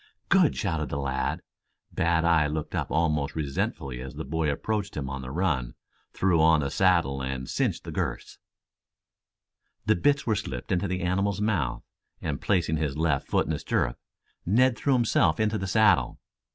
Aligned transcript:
"Good!" 0.29 0.55
shouted 0.55 0.89
the 0.89 0.97
lad. 0.97 1.43
Bad 1.93 2.25
eye 2.25 2.47
looked 2.47 2.73
up 2.73 2.89
almost 2.89 3.35
resentfully 3.35 4.01
as 4.01 4.15
the 4.15 4.25
boy 4.25 4.49
approached 4.49 4.97
him 4.97 5.11
on 5.11 5.21
the 5.21 5.29
run, 5.29 5.75
threw 6.11 6.41
on 6.41 6.61
the 6.61 6.71
saddle 6.71 7.21
and 7.21 7.47
cinched 7.47 7.83
the 7.83 7.91
girths. 7.91 8.39
The 9.85 10.01
hits 10.03 10.25
were 10.25 10.33
slipped 10.33 10.71
into 10.71 10.87
the 10.87 11.03
animal's 11.03 11.39
mouth, 11.39 11.83
and, 12.19 12.41
placing 12.41 12.77
his 12.77 12.97
left 12.97 13.27
foot 13.27 13.45
in 13.45 13.51
the 13.53 13.59
stirrup, 13.59 13.99
Ned 14.43 14.75
threw 14.75 14.93
himself 14.93 15.39
into 15.39 15.59
the 15.59 15.67
saddle. 15.67 16.19